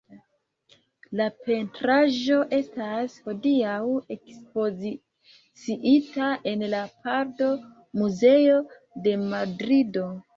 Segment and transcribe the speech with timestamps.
[1.17, 3.75] La pentraĵo estas hodiaŭ
[4.15, 8.57] ekspoziciita en la Prado-Muzeo
[9.05, 10.07] de Madrido.